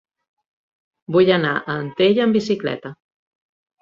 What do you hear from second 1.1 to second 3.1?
Vull anar a Antella amb bicicleta.